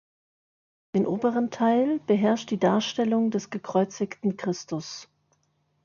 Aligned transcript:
Den 0.95 1.05
oberen 1.05 1.51
Teil 1.51 1.99
beherrscht 1.99 2.49
die 2.49 2.57
Darstellung 2.57 3.29
des 3.29 3.51
gekreuzigten 3.51 4.35
Christus. 4.35 5.07